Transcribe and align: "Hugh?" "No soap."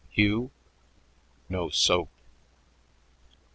"Hugh?" 0.09 0.49
"No 1.47 1.69
soap." 1.69 2.09